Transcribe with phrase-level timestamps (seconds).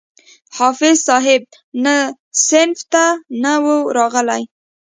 [0.57, 1.41] حافظ صاحب
[1.83, 1.95] نه
[2.47, 3.05] صنف ته
[3.43, 4.41] نه وو راغلى.